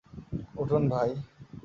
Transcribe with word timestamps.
উঠুন, 0.55 0.83
ভাই। 0.89 1.09